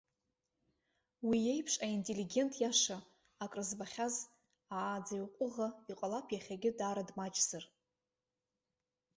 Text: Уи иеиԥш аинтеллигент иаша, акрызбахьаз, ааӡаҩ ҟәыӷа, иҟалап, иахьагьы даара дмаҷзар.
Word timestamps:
Уи 1.27 1.39
иеиԥш 1.43 1.73
аинтеллигент 1.85 2.53
иаша, 2.63 2.97
акрызбахьаз, 3.43 4.15
ааӡаҩ 4.75 5.25
ҟәыӷа, 5.35 5.67
иҟалап, 5.91 6.27
иахьагьы 6.31 6.71
даара 6.77 7.07
дмаҷзар. 7.09 7.63